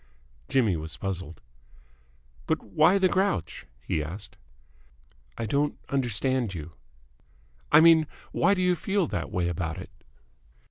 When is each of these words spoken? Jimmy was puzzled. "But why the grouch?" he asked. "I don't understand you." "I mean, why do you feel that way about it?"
Jimmy 0.49 0.75
was 0.77 0.97
puzzled. 0.97 1.41
"But 2.47 2.63
why 2.63 2.97
the 2.97 3.07
grouch?" 3.07 3.67
he 3.85 4.03
asked. 4.03 4.35
"I 5.37 5.45
don't 5.45 5.77
understand 5.89 6.55
you." 6.55 6.71
"I 7.71 7.81
mean, 7.81 8.07
why 8.31 8.55
do 8.55 8.63
you 8.63 8.73
feel 8.73 9.05
that 9.09 9.29
way 9.29 9.47
about 9.47 9.77
it?" 9.77 9.91